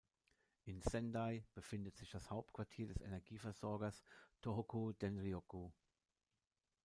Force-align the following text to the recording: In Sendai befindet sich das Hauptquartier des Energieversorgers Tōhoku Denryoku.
In 0.65 0.81
Sendai 0.81 1.45
befindet 1.53 1.95
sich 1.95 2.09
das 2.09 2.31
Hauptquartier 2.31 2.87
des 2.87 3.01
Energieversorgers 3.01 4.03
Tōhoku 4.41 4.97
Denryoku. 4.97 5.69